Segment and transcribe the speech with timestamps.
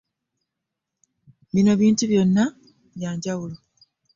[1.53, 2.43] Bino ebintu byonna
[2.95, 3.57] byanjawulo.